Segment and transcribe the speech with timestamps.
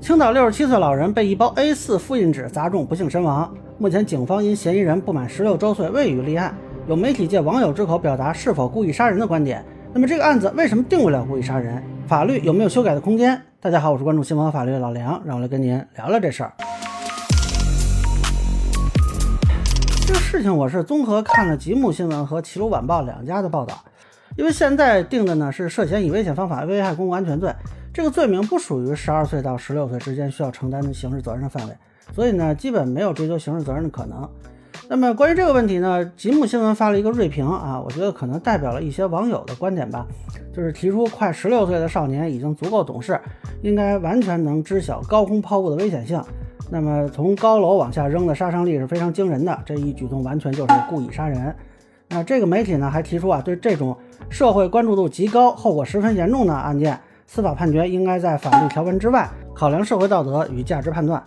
[0.00, 3.52] 青岛六十七岁老人被一包 A4 复印纸砸中，不幸身亡。
[3.78, 6.56] 目前警方因嫌疑人不满十六周岁未予立案。
[6.86, 9.62] 有媒体借网友之口表达是否故意杀人的观点。
[9.92, 11.82] 那么这个案子为什么定不了故意杀人？
[12.06, 13.42] 法律有没有修改的空间？
[13.60, 16.52] 大家好，我是关注新闻和法律的老梁，让我来跟您聊聊这事儿。
[20.06, 23.74] 这个事情我是综合看了吉木新闻和齐鲁晚报两家的报道，
[24.36, 27.52] 因为现在定的呢是涉嫌以危险方法危害公共安全罪，
[27.98, 31.76] 这个罪名不属于十二岁到十六岁之间需要承担的刑事责任的范围，
[32.14, 34.30] 所以呢基本没有追究刑事责任的可能。
[34.88, 40.06] 那么关于这个问题呢，吉木新闻发了一个锐评啊，我觉得可能代表了一些网友的观点吧，
[40.54, 43.20] 就是提出快十六岁的少年已经足够懂事，
[43.62, 46.22] 应该完全能知晓高空抛物的危险性。
[46.70, 51.52] 那么从高楼往下扔的杀伤力是非常惊人的，这一举动完全就是故意杀人。
[52.10, 53.96] 那这个媒体呢还提出啊，对这种
[54.30, 56.96] 社会关注度极高、后果十分严重的案件，
[57.28, 61.22] 司法判决应该在法律条文之外，考量社会道德与价值判断。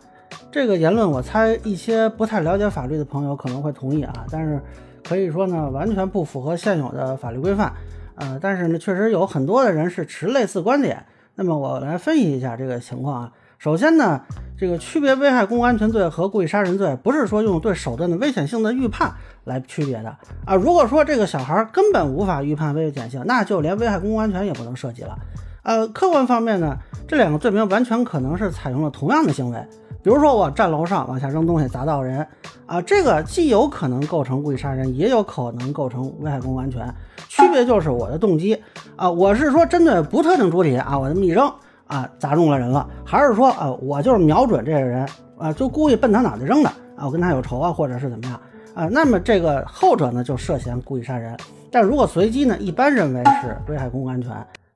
[0.52, 4.60] 这个言论我猜一些不太了解法律的朋友可能会同意啊，但是
[5.08, 7.72] 可以说呢，完全不符合现有的法律规范。
[8.16, 11.06] 呃，但是呢，确实有很多的人是持类似观点。
[11.36, 13.32] 那么我来分析一下这个情况啊。
[13.60, 14.22] 首先呢，
[14.58, 19.14] 这个区别危害公共安全罪和故意杀人罪，不是说用对手段的危险性的预判
[19.44, 20.56] 来区别的啊。
[20.56, 25.16] 如果说这个小孩根本无法预判危险性，那就连危害公共安全也不能涉及了。
[25.64, 29.60] 呃，客观方面呢，这两个罪名完全可能是采用了同样的行为，
[30.04, 32.26] 比如说我站楼上往下扔东西砸到人
[32.66, 36.88] 啊，这个既有可能构成故意杀人，也有可能构成危害公共安全，
[37.28, 38.62] 区别就是我的动机
[38.96, 41.52] 啊，我是说针对不特定主体啊，我这么一扔。
[41.88, 45.06] 啊，砸中了人了，还是说啊，我就是瞄准这个人
[45.38, 48.40] 啊，就故意奔他脑袋扔的啊，我跟他有仇啊，或者是怎么样
[48.74, 48.88] 啊？
[48.90, 51.36] 那么这个后者呢，就涉嫌故意杀人。
[51.70, 54.32] 但如果随机呢，一般认为是危害公共安全。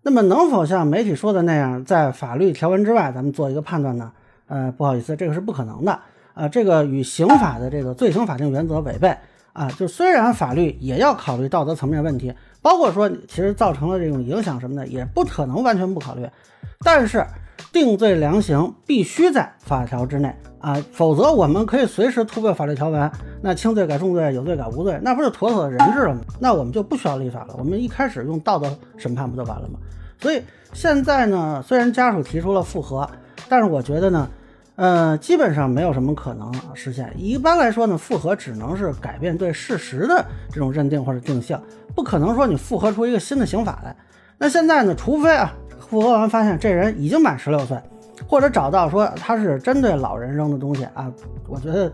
[0.08, 4.12] 那么能否像媒体说的那样，在法律条文之外，咱们做一个判断呢？
[4.46, 6.00] 呃，不好意思，这个是不可能的
[6.36, 9.18] 呃，这个与刑法的这个罪行法定原则违背
[9.52, 9.68] 啊。
[9.72, 12.32] 就虽然法律也要考虑道德层面问题，
[12.62, 16.30] 包括说其实造成了这种影响什么的，也不可能完全不考虑。
[16.82, 17.26] 但是，
[17.72, 23.12] 定罪量刑必须在法条之内啊，否则我们可以随时突破法律条文，
[23.42, 26.22] 那轻罪改重罪，有罪改无罪，那不是妥妥的人治了吗？
[26.40, 29.78] 那我们就不需要立法了，我们一开始用道德审判不就完了吗？
[30.20, 30.42] 所以
[30.74, 33.08] 现在呢，虽然家属提出了复核，
[33.50, 34.30] 但是我觉得呢，
[34.76, 37.14] 呃，基本上没有什么可能实现。
[37.18, 41.60] 一般来说呢，复核只能是改变对事实的这种认定或者定性，
[41.94, 43.96] 不可能说你复核出一个新的刑法来。
[44.38, 45.54] 那现在呢，除非啊。
[45.90, 47.78] 复核完发现这人已经满十六岁，
[48.28, 51.12] 或者找到说他是针对老人扔的东西啊，
[51.48, 51.92] 我觉得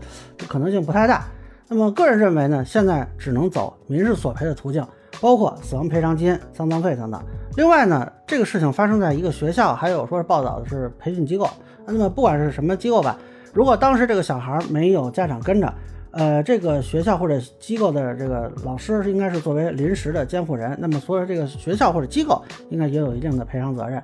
[0.48, 1.24] 可能性不太大。
[1.68, 4.86] 那么个人认为呢，现在只能走民事索赔的途径，
[5.20, 7.22] 包括死亡赔偿金、丧葬费等等。
[7.56, 11.48] 另外呢，这个事情发生在一个学校，还有说是报道的是培训机构。
[11.86, 13.18] 那么不管是什么机构吧，
[13.52, 15.72] 如果当时这个小孩没有家长跟着。
[16.12, 24.02] 呃，这个学校或者机构的这个老师应该是作为临时的监护人，那么所以这个学校或者机构应该也有一定的赔偿责任。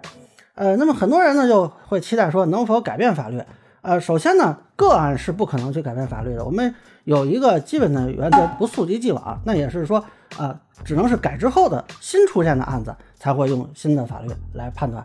[0.54, 3.40] 呃，那么很多人呢就会期待说能否改变法律？
[3.82, 6.44] 呃，首先呢，个案是不可能去改变法律的。
[6.44, 6.74] 我们
[7.04, 10.04] 有一个基本的原则，不溯及既往，那也是说
[10.36, 15.02] 啊，只能是改之后的新出现的案子才会用新的法律来判断。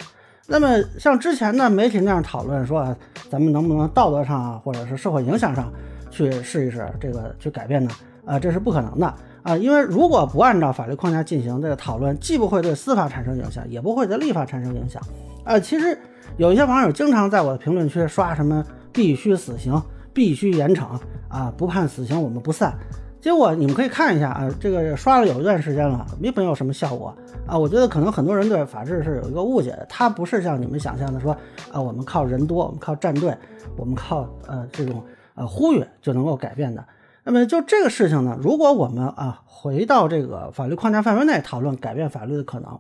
[0.48, 2.96] 那么像之前呢媒体那样讨论说，
[3.30, 5.72] 咱们能不能道德上啊，或者是社会影响上？
[6.14, 7.90] 去试一试这个去改变呢？
[8.26, 9.58] 啊，这是不可能的啊！
[9.58, 15.02] 因为如果不按照法律框架进行这个讨论，既不会对司法产生影响，也不会对立法产生影响。
[15.44, 15.98] 啊，其实
[16.38, 18.64] 有一些网友经常在我的评论区刷什么
[18.94, 19.82] 必须死刑、
[20.14, 20.86] 必须严惩
[21.28, 22.74] 啊，不判死刑我们不散。
[23.20, 27.14] 结果你们可以看一下啊，这个刷了有一段时间了，没没有什么效果
[27.46, 27.58] 啊。
[27.58, 31.36] 我觉得可能很多人对法治是有一个误解的，它不是像你们想象的说
[31.74, 33.36] 啊，我们靠人多，我们靠站队，
[33.76, 35.04] 我们靠呃这种。
[35.36, 36.86] 呃，呼吁就能够改变的。
[37.24, 42.80] 那么就这个事情呢，如果我们啊回到这个法律框架范围内讨论改变法律的可能，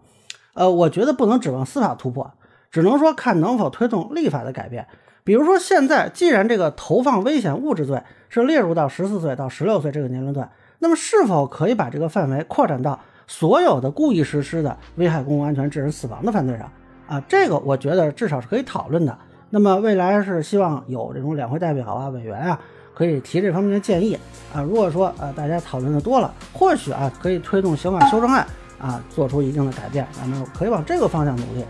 [0.53, 2.29] 呃，我觉得不能指望司法突破，
[2.69, 4.85] 只能说看能否推动立法的改变。
[5.23, 16.69] 比如说现在既然这个投放危险物质罪是列入到十四岁到十六岁这个年龄段，那么是否可以把这个范围扩展到所有的故意实施的危害公共安全致人死亡的犯罪上？
[17.07, 19.17] 啊，这个我觉得至少是可以讨论的。
[19.55, 22.59] 那么未来是希望有这种两会代表啊、委员啊，
[22.95, 24.17] 可以提这方面的建议
[24.51, 24.63] 啊。
[24.63, 28.43] 如果说呃大家讨论的多了，或许啊可以推动刑法修正案
[28.79, 31.63] 啊做出一定的改变，咱们可以往这个方向努力。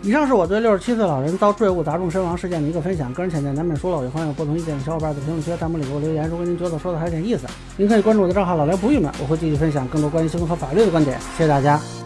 [0.00, 6.26] 以上是我对六十七岁老人遭坠物砸中身亡事件的一个分享，个人浅见难免说了，也欢迎有不同意见的小伙伴在评论区、弹幕里给我留言。
[6.30, 7.46] 如果您觉得说的还有点意思，
[7.76, 11.20] 您可以关注我的账号老梁不郁闷，我会继续分享更多关于新闻和法律的观点。
[11.36, 12.05] 谢谢大家。